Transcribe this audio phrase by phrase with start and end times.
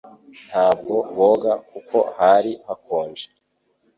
[0.47, 3.25] Ntabwo boga kuko hari hakonje